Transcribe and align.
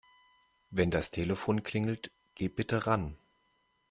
Wenn 0.71 0.89
das 0.89 1.11
Telefon 1.11 1.61
klingelt, 1.61 2.11
geh 2.33 2.47
bitte 2.49 2.87
ran. 2.87 3.19